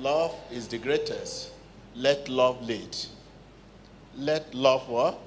[0.00, 1.50] Love is the greatest.
[1.94, 2.96] Let love lead.
[4.16, 5.18] Let love what?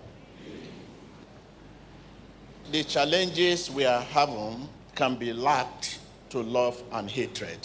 [2.72, 6.00] The challenges we are having can be lacked
[6.32, 7.60] to love and hatred.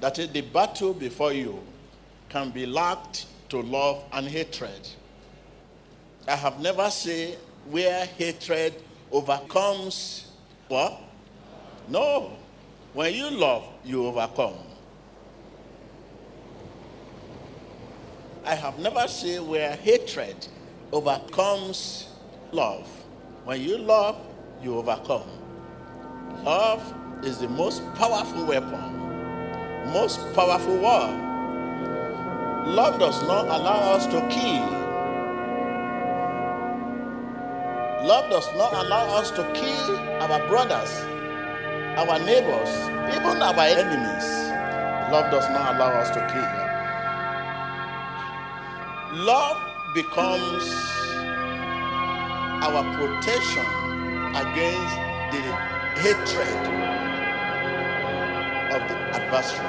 [0.00, 1.62] That is, the battle before you
[2.28, 4.88] can be lacked to love and hatred.
[6.26, 7.36] I have never seen
[7.70, 8.74] where hatred
[9.12, 10.26] overcomes
[10.66, 11.00] what?
[11.88, 12.32] No.
[12.94, 14.54] When you love, you overcome.
[18.44, 20.46] I have never seen where hatred
[20.92, 22.08] overcomes
[22.52, 22.86] love.
[23.44, 24.16] When you love,
[24.62, 25.26] you overcome.
[26.44, 31.08] Love is the most powerful weapon, most powerful war.
[32.66, 34.84] Love does not allow us to kill.
[38.06, 40.90] Love does not allow us to kill our brothers,
[41.96, 42.70] our neighbors,
[43.14, 44.26] even our enemies.
[45.12, 46.64] Love does not allow us to kill.
[49.24, 49.56] Love
[49.94, 50.64] becomes
[52.66, 53.64] our protection
[54.34, 54.96] against
[55.30, 55.42] the
[56.02, 56.60] hatred
[58.74, 59.68] of the adversary.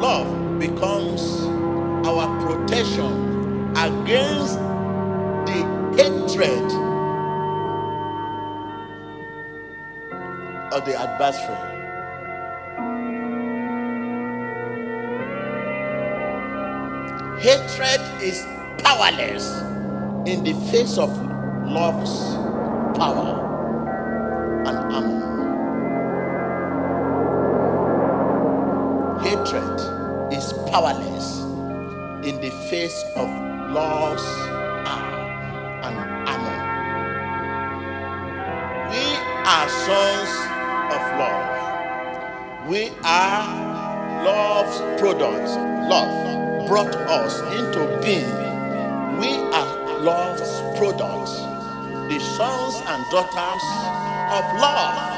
[0.00, 1.42] Love becomes
[2.06, 4.58] our protection against
[5.48, 5.60] the
[5.96, 6.93] hatred
[10.74, 11.70] of the adversary.
[17.40, 18.44] Hatred is
[18.78, 19.60] powerless
[20.26, 21.10] in the face of
[21.64, 22.34] love's
[22.98, 23.38] power
[24.66, 25.22] and armor.
[29.22, 29.80] Hatred
[30.32, 31.42] is powerless
[32.26, 33.28] in the face of
[33.70, 34.26] love's
[34.84, 35.14] power
[35.84, 35.96] and
[36.28, 36.58] armor.
[38.90, 39.04] We
[39.46, 40.43] are sons
[43.14, 45.52] are love's products.
[45.88, 49.18] Love brought us into being.
[49.20, 51.38] We are love's products,
[52.10, 53.64] the sons and daughters
[54.34, 55.13] of love.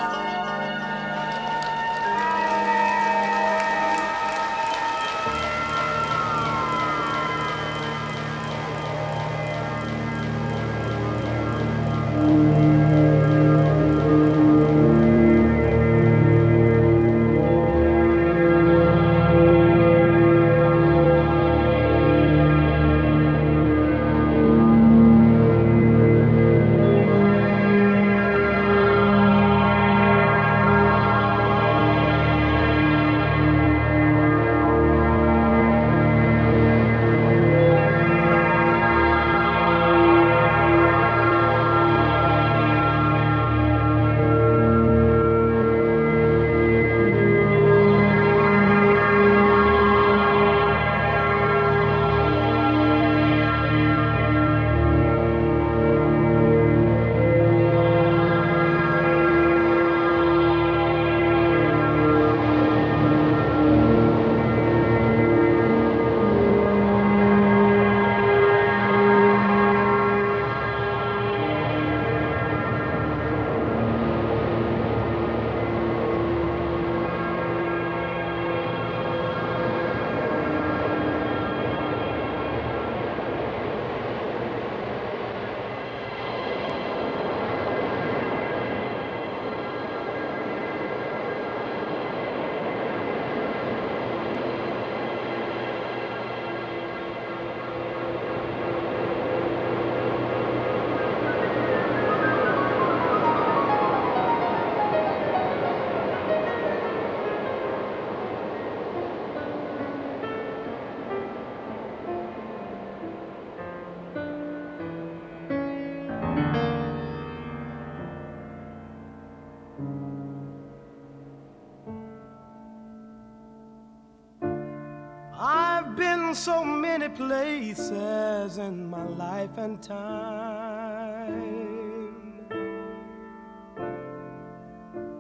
[126.35, 131.57] So many places in my life and time.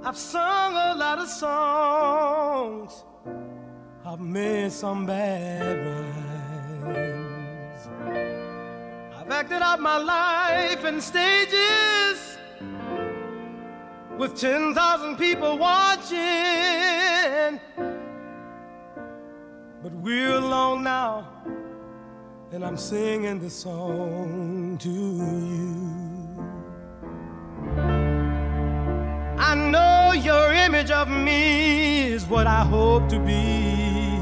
[0.05, 3.05] I've sung a lot of songs.
[4.05, 5.77] I've made some bad
[6.87, 7.89] rhymes.
[9.17, 12.39] I've acted out my life in stages
[14.17, 16.17] with 10,000 people watching.
[20.07, 21.27] We're alone now,
[22.53, 26.45] and I'm singing this song to you.
[29.37, 34.17] I know your image of me is what I hope to be.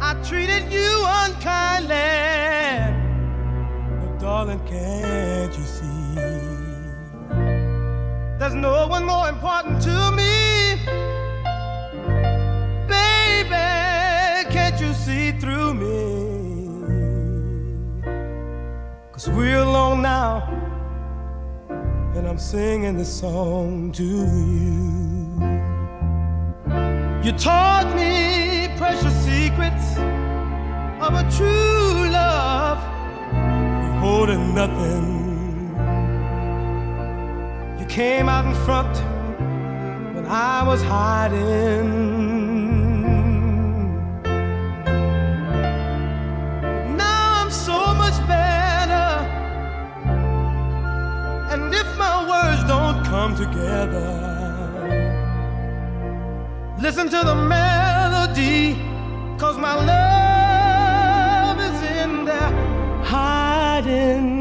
[0.00, 2.16] I treated you unkindly,
[4.00, 6.14] but darling, can't you see?
[8.38, 10.39] There's no one more important to me.
[19.20, 20.48] Cause we're alone now,
[22.14, 25.28] and I'm singing this song to you.
[27.22, 29.98] You taught me precious secrets
[31.04, 32.78] of a true love,
[34.00, 35.76] holding nothing.
[37.78, 38.96] You came out in front
[40.14, 42.19] when I was hiding.
[53.30, 54.10] Come together,
[56.80, 58.74] listen to the melody,
[59.38, 62.52] cause my love is in there
[63.04, 64.39] hiding.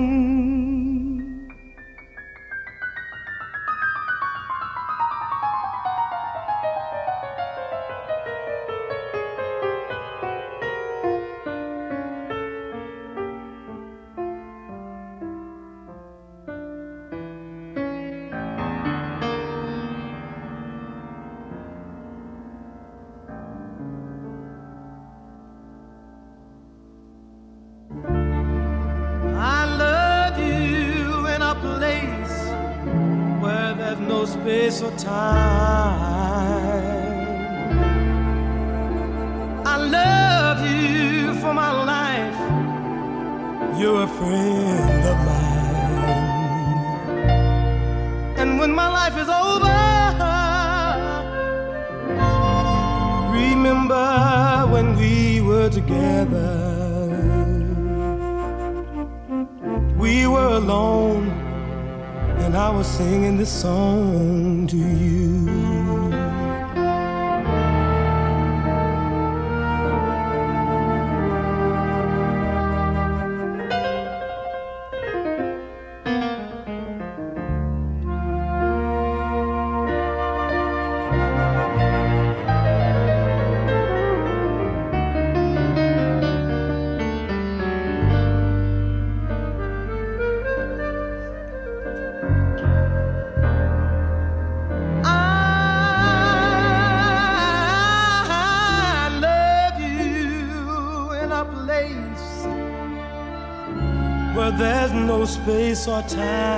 [105.79, 106.48] Space or time.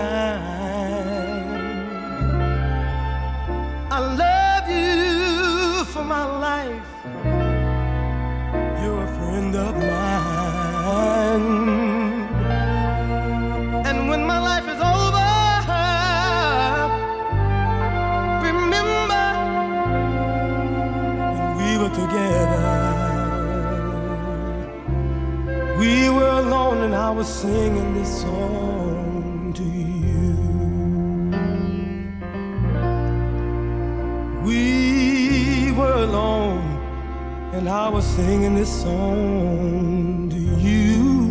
[37.62, 41.30] And I was singing this song to you.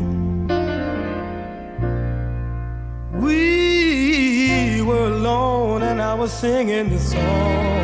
[3.18, 7.79] We were alone and I was singing this song.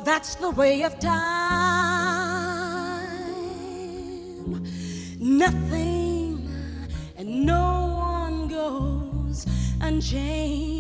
[0.05, 1.15] That's the way of time.
[5.19, 6.47] Nothing
[7.17, 9.47] and no one goes
[9.81, 10.75] unchanged.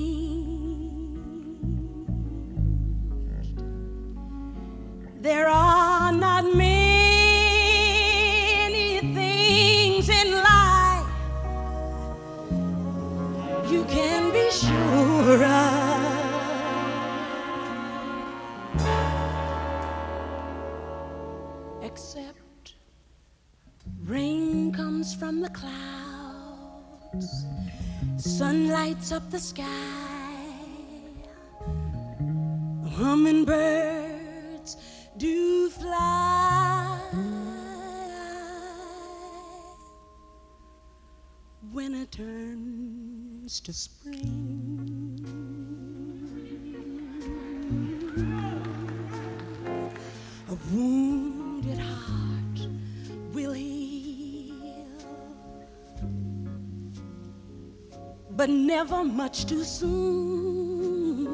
[58.45, 61.25] but never much too soon.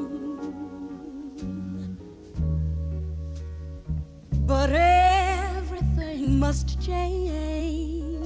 [4.48, 8.26] But everything must change.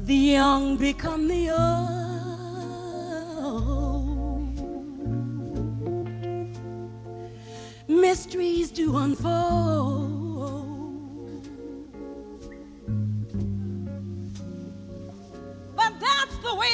[0.00, 1.69] The young become the old.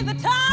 [0.04, 0.45] the time.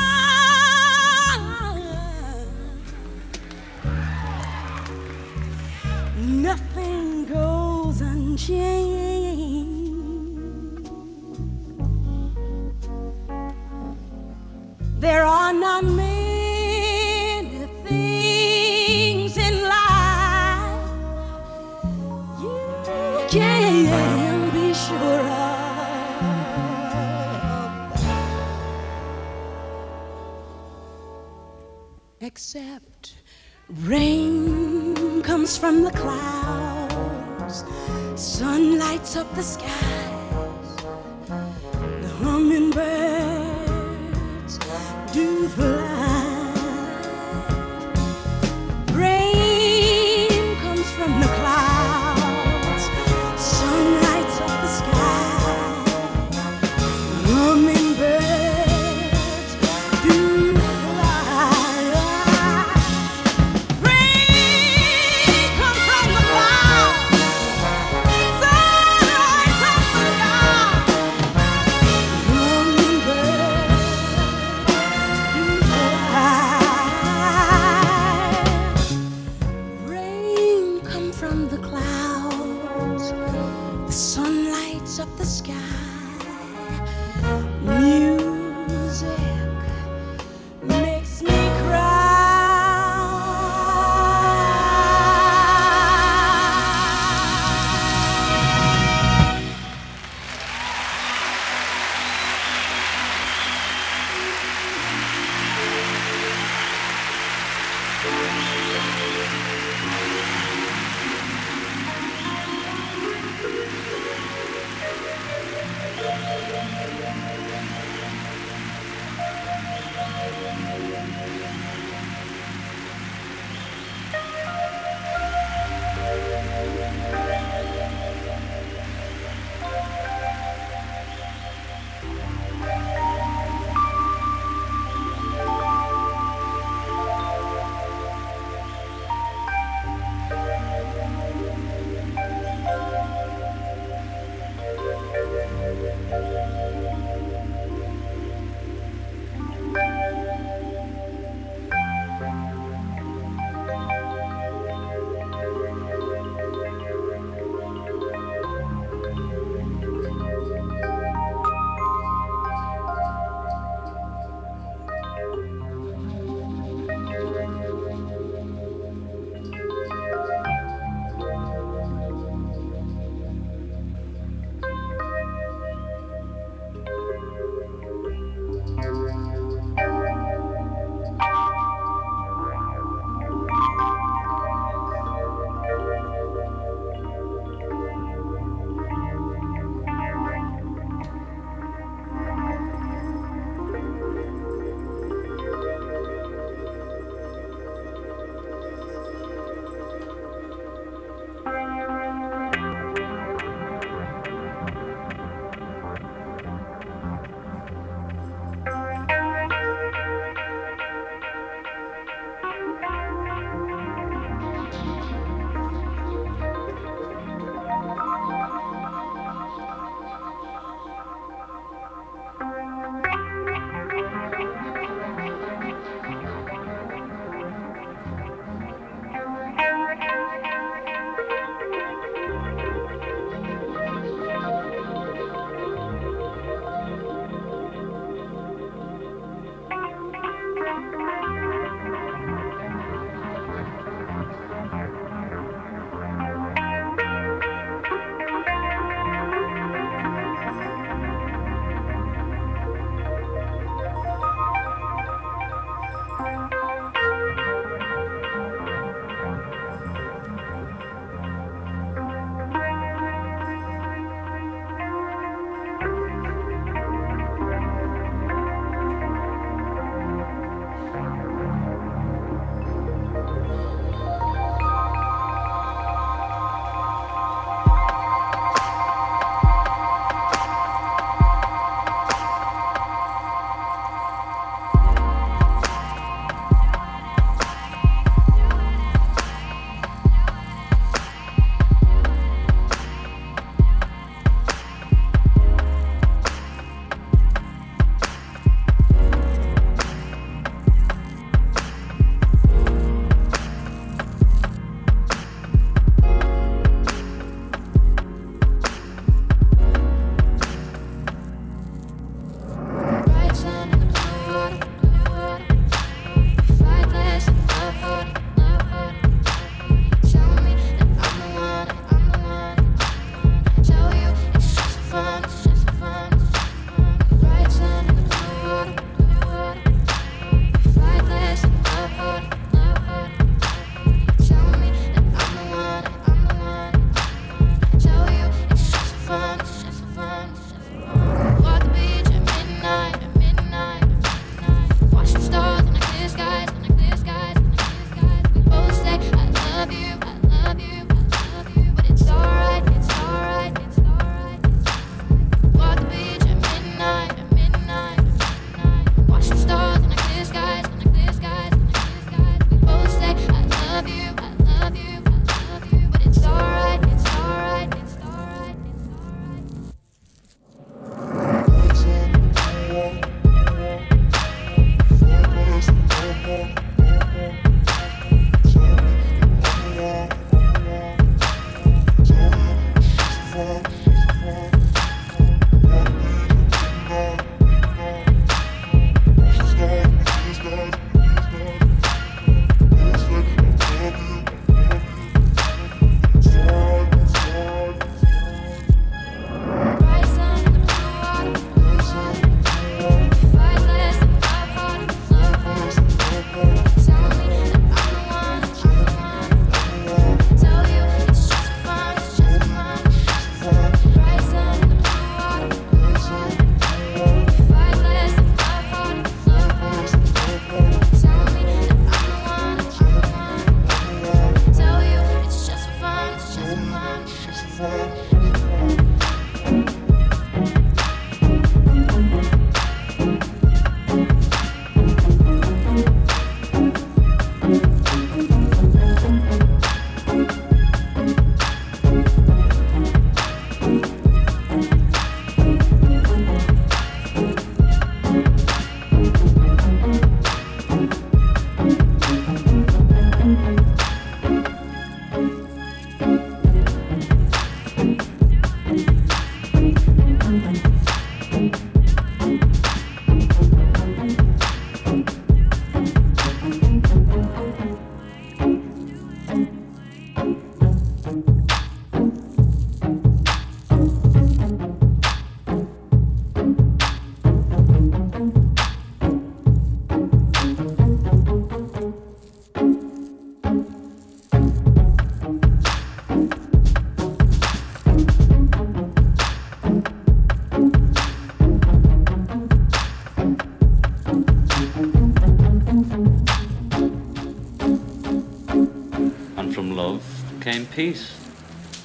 [500.73, 501.15] Peace.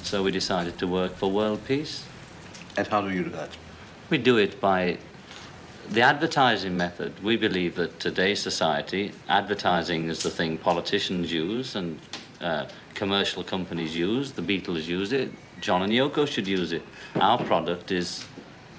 [0.03, 2.03] So we decided to work for world peace.
[2.77, 3.49] And how do you do that?
[4.09, 4.97] We do it by
[5.91, 7.13] the advertising method.
[7.23, 11.99] We believe that today's society, advertising is the thing politicians use and
[12.41, 14.31] uh, commercial companies use.
[14.31, 15.31] The Beatles use it.
[15.61, 16.81] John and Yoko should use it.
[17.15, 18.25] Our product is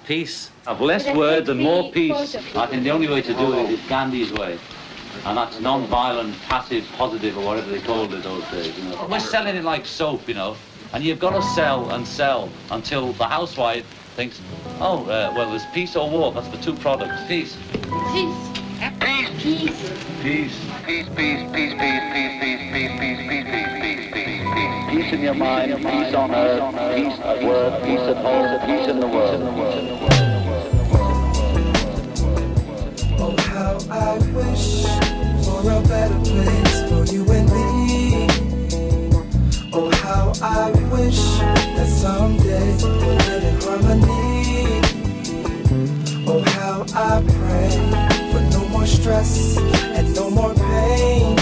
[0.05, 0.51] peace.
[0.67, 2.35] Of less words and more peace.
[2.55, 4.57] I think the only way to do it is Gandhi's way.
[5.25, 8.77] And that's non-violent, passive, positive, or whatever they called it those days.
[8.77, 9.07] You know.
[9.09, 10.55] We're selling it like soap, you know.
[10.93, 14.41] And you've got to sell and sell until the housewife thinks,
[14.79, 16.31] oh, uh, well, there's peace or war.
[16.31, 17.23] That's the two products.
[17.27, 17.55] Peace.
[18.11, 18.35] Peace.
[18.99, 19.29] Peace.
[19.41, 20.01] Peace.
[20.21, 20.71] Peace.
[20.85, 24.89] Peace, peace, peace, peace, peace, peace, peace, peace, peace, peace, peace, peace, peace.
[24.89, 28.99] Peace in your mind, peace on earth, peace at work, peace at home, peace in
[28.99, 29.41] the world.
[29.41, 30.60] Oh,
[33.91, 34.85] I wish
[35.43, 38.27] for a better place for you and me.
[39.73, 41.19] Oh, how I wish
[41.75, 44.79] that someday we'll live in harmony.
[46.25, 47.69] Oh, how I pray
[48.31, 51.35] for no more stress and no more pain.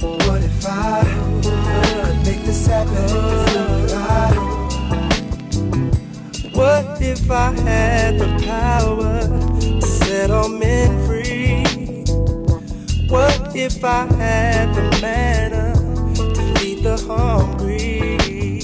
[0.00, 1.02] What if I
[1.42, 3.40] could make this happen?
[6.52, 9.22] What if I had the power
[9.60, 10.99] to set all men?
[13.10, 15.74] What if I had the manna
[16.14, 18.60] to feed the hungry?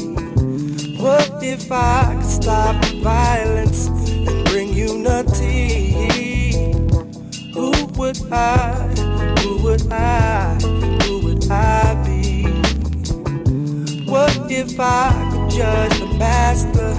[1.02, 5.92] What if I could stop violence and bring unity?
[7.54, 8.86] Who would I,
[9.40, 10.54] who would I,
[11.02, 12.44] who would I be?
[14.08, 16.94] What if I could judge the master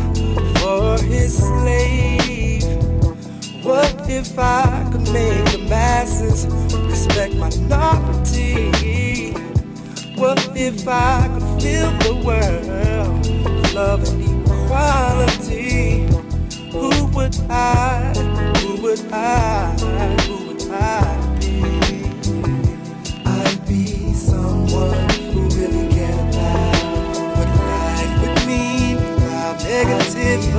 [0.59, 2.36] for his slave?
[3.67, 6.45] What if I could make the masses
[6.87, 8.71] respect minority?
[10.15, 16.07] What if I could fill the world with love and equality?
[16.71, 18.13] Who would I,
[18.59, 19.75] who would I,
[20.21, 21.59] who would I be?
[23.25, 30.53] I'd be someone who really cared about what life would mean without negativity.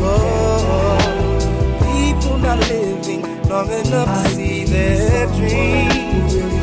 [0.00, 1.07] Oh,
[2.48, 6.57] not living long enough to see their dreams.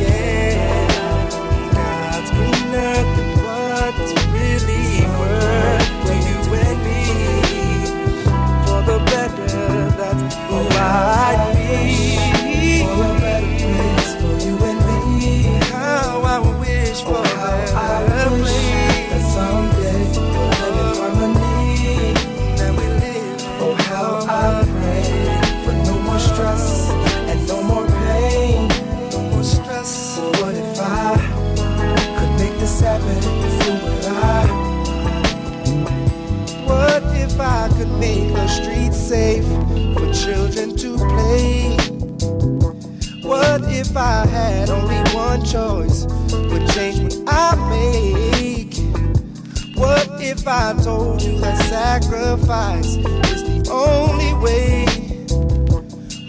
[50.46, 52.98] If I told you that sacrifice
[53.34, 54.86] is the only way?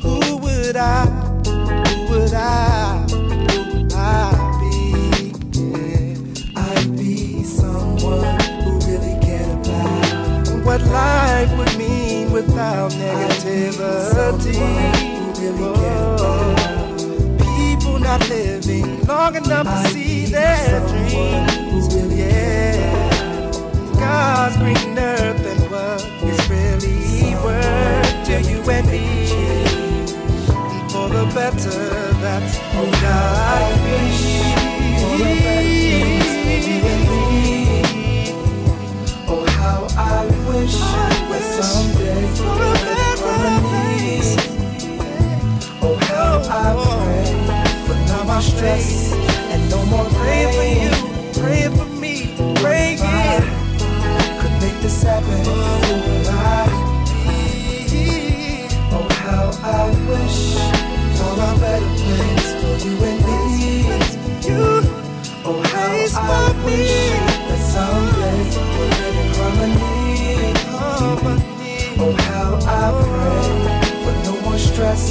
[0.00, 1.04] Who would I?
[1.44, 3.04] Who would I?
[3.10, 5.34] Who would I be?
[5.52, 6.16] Yeah.
[6.56, 14.56] I'd be someone who really cared about what life would mean without negativity.
[15.38, 15.76] Really
[16.18, 21.45] Oh, people not living long enough to see their dreams.
[24.46, 25.60] God's green earth and
[26.22, 29.02] is really worth to you and me.
[30.54, 34.22] And for the better, that's what I wish.
[39.26, 40.78] Oh, how I wish
[41.28, 42.56] that someday for.
[45.82, 46.62] Oh, how I
[47.02, 47.26] pray
[47.84, 49.12] for no more stress
[49.50, 51.05] and no more
[54.86, 55.44] this happen.
[55.44, 56.70] Who I?
[58.94, 60.40] Oh, how I wish
[61.16, 63.38] for a better place for you and me.
[64.46, 64.64] You.
[65.48, 66.96] Oh, how I wish
[67.48, 68.40] that someday
[68.76, 69.84] we'll live in harmony.
[71.98, 73.46] Oh, how I pray
[74.02, 75.04] for no more stress,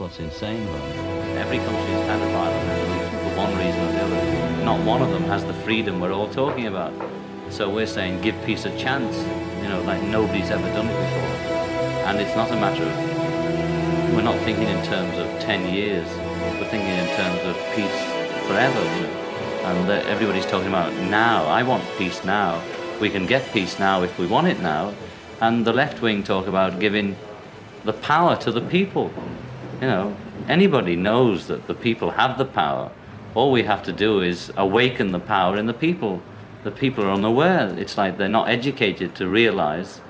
[0.00, 0.96] what's insane about it.
[1.36, 4.64] Every country is kind of violent revolution for one reason or the other.
[4.64, 6.94] Not one of them has the freedom we're all talking about.
[7.50, 9.14] So we're saying give peace a chance,
[9.62, 11.50] you know, like nobody's ever done it before.
[12.08, 16.08] And it's not a matter of, we're not thinking in terms of 10 years,
[16.58, 18.00] we're thinking in terms of peace
[18.46, 19.16] forever, you know.
[19.62, 21.44] And everybody's talking about now.
[21.44, 22.62] I want peace now.
[23.00, 24.94] We can get peace now if we want it now.
[25.42, 27.16] And the left wing talk about giving
[27.84, 29.12] the power to the people.
[29.80, 30.16] You know,
[30.46, 32.92] anybody knows that the people have the power.
[33.34, 36.20] All we have to do is awaken the power in the people.
[36.64, 37.74] The people are unaware.
[37.78, 40.02] It's like they're not educated to realize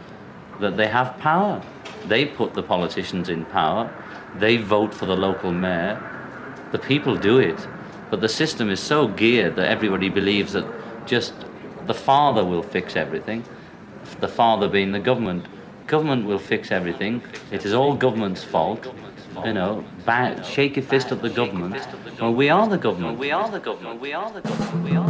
[0.58, 1.62] that they have power.
[2.08, 3.94] They put the politicians in power.
[4.38, 6.02] They vote for the local mayor.
[6.72, 7.68] The people do it.
[8.10, 10.66] But the system is so geared that everybody believes that
[11.06, 11.32] just
[11.86, 13.44] the father will fix everything.
[14.18, 15.46] The father being the government.
[15.86, 17.22] Government will fix everything.
[17.52, 18.92] It is all government's fault.
[19.44, 21.76] You know, ba- shake your fist at the government.
[22.20, 23.18] Well, we are the government.
[23.18, 24.00] We are the government.
[24.00, 24.84] We are the government.
[24.90, 25.09] We are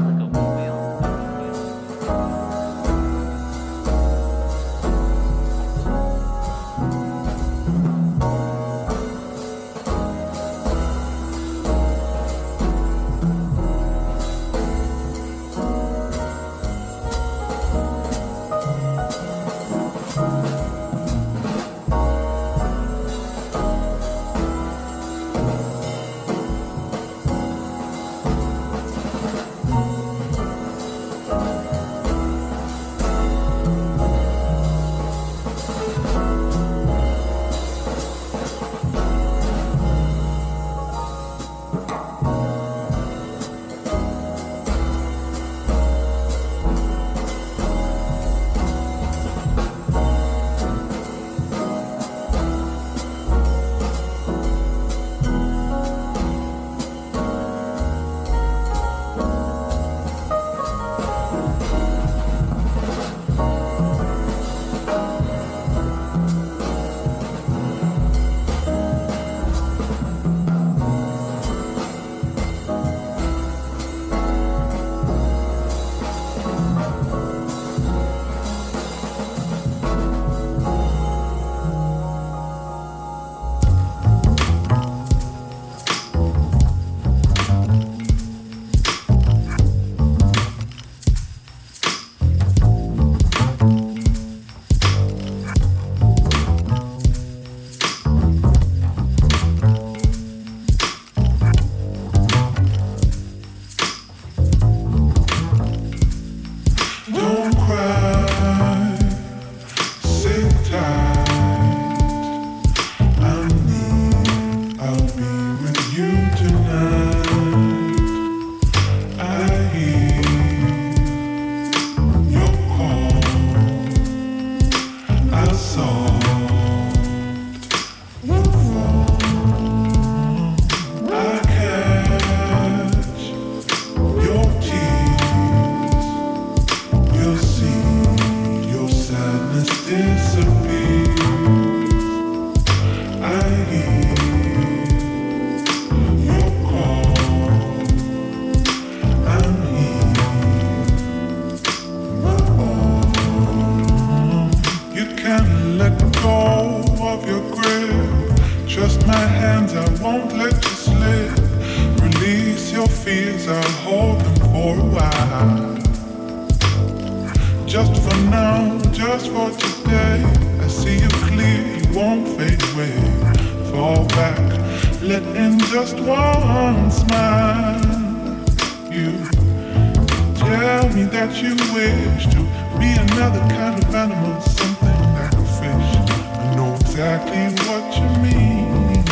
[187.00, 189.04] exactly what you mean.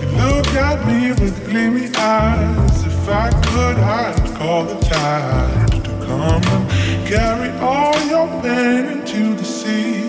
[0.00, 2.84] You look at me with gleamy eyes.
[2.84, 9.36] If I could, I'd call the tide to come and carry all your pain into
[9.36, 10.07] the sea.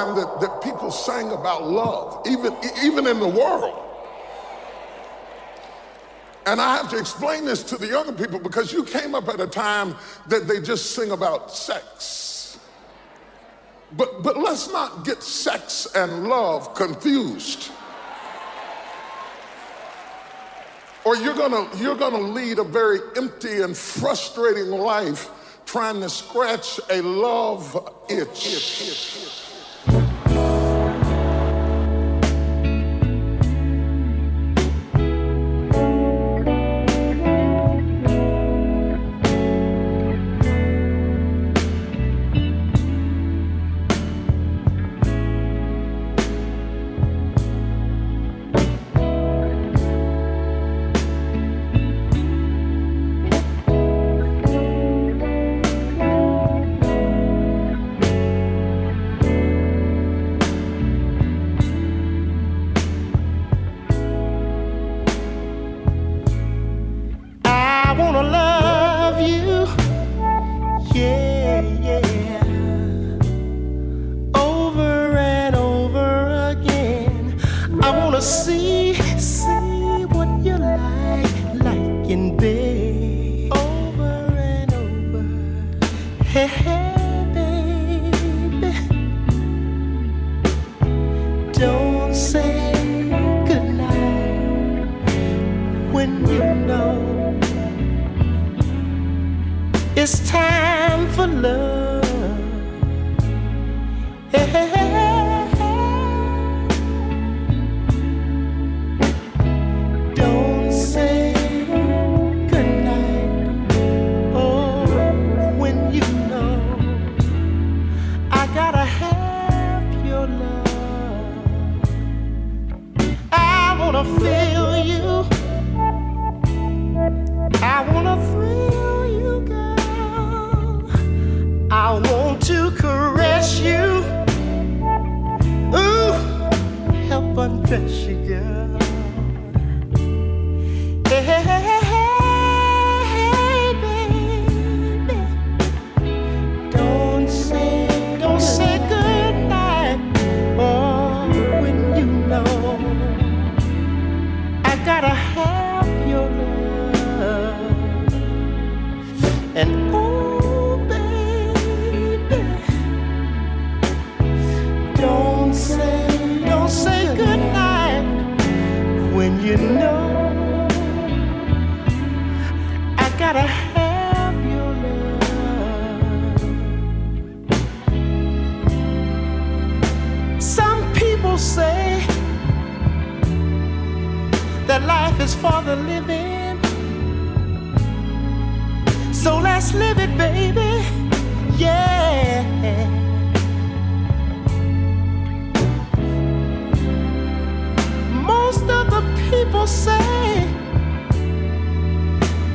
[0.00, 3.86] time that, that people sang about love, even, even in the world.
[6.46, 9.40] And I have to explain this to the younger people because you came up at
[9.40, 9.94] a time
[10.28, 12.58] that they just sing about sex.
[13.96, 17.70] But, but let's not get sex and love confused.
[21.04, 25.30] Or you're gonna, you're gonna lead a very empty and frustrating life
[25.66, 28.46] trying to scratch a love itch.
[28.46, 29.19] itch, itch, itch.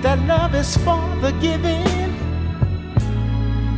[0.05, 1.83] that love is for the giving.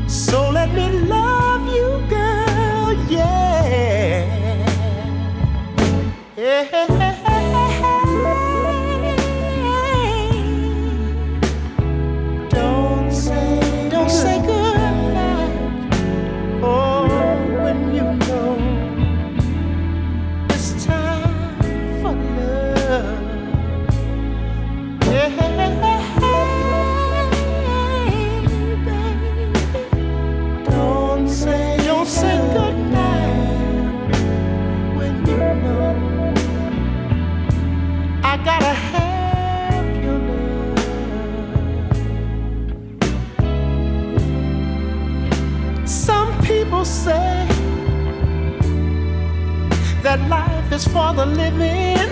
[0.09, 4.27] So let me love you, girl, yeah.
[6.35, 7.06] yeah.
[50.17, 52.09] that life is for the living.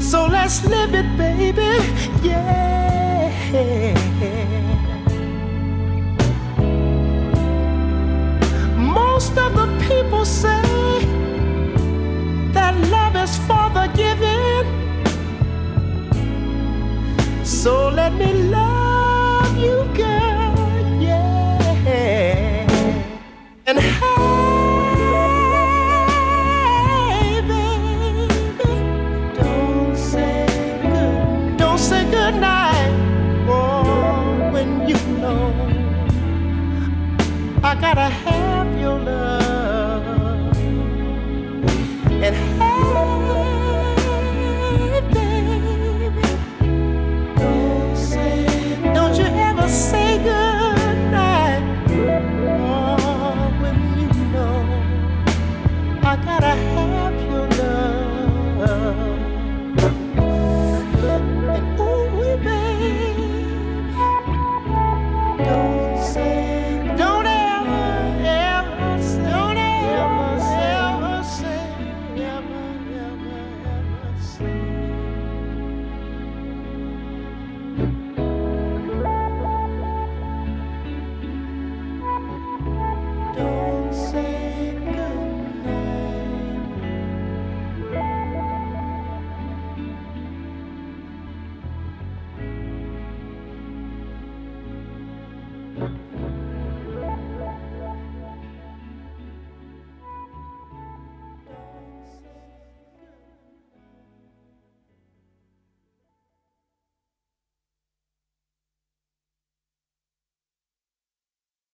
[0.00, 1.78] So let's live it, baby.
[2.22, 3.30] Yeah.
[8.76, 10.62] Most of the people say
[12.52, 14.66] that love is for the giving.
[17.44, 20.54] So let me love you, girl.
[21.00, 22.66] Yeah.
[23.66, 24.23] And how